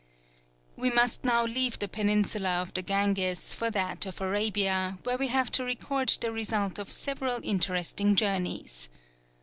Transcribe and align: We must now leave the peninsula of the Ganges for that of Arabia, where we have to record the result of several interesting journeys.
We 0.75 0.89
must 0.89 1.23
now 1.23 1.45
leave 1.45 1.77
the 1.77 1.87
peninsula 1.87 2.59
of 2.63 2.73
the 2.73 2.81
Ganges 2.81 3.53
for 3.53 3.69
that 3.69 4.07
of 4.07 4.19
Arabia, 4.19 4.97
where 5.03 5.15
we 5.15 5.27
have 5.27 5.51
to 5.51 5.63
record 5.63 6.09
the 6.21 6.31
result 6.31 6.79
of 6.79 6.89
several 6.89 7.39
interesting 7.43 8.15
journeys. 8.15 8.89